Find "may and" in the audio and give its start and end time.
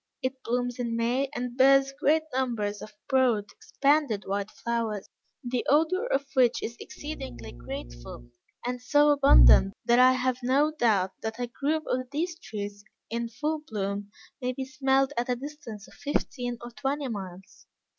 0.95-1.55